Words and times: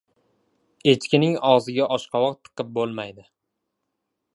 •Echkining 0.93 1.37
og‘ziga 1.51 1.87
oshqovoq 1.99 2.43
tiqib 2.49 2.73
bo‘lmaydi. 2.79 3.33